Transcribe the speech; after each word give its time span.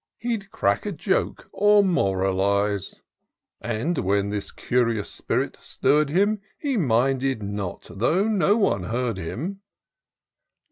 He'd 0.17 0.49
crack 0.49 0.87
a 0.87 0.91
joke, 0.91 1.47
or 1.51 1.83
moralize: 1.83 3.03
And 3.61 3.99
when 3.99 4.29
this 4.31 4.49
curious 4.49 5.11
spirit 5.11 5.57
stirr'd 5.61 6.09
him, 6.09 6.41
He 6.57 6.75
minded 6.75 7.43
not 7.43 7.83
though 7.87 8.27
no 8.27 8.57
one 8.57 8.85
heard 8.85 9.19
him. 9.19 9.61